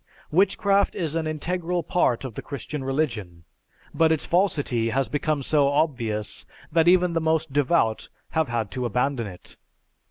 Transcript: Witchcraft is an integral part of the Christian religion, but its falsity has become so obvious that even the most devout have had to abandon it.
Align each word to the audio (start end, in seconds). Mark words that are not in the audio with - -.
Witchcraft 0.31 0.95
is 0.95 1.13
an 1.13 1.27
integral 1.27 1.83
part 1.83 2.25
of 2.25 2.33
the 2.33 2.41
Christian 2.41 2.83
religion, 2.83 3.43
but 3.93 4.11
its 4.11 4.25
falsity 4.25 4.89
has 4.89 5.07
become 5.07 5.43
so 5.43 5.67
obvious 5.67 6.43
that 6.71 6.87
even 6.87 7.13
the 7.13 7.21
most 7.21 7.53
devout 7.53 8.09
have 8.31 8.47
had 8.49 8.71
to 8.71 8.87
abandon 8.87 9.27
it. 9.27 9.57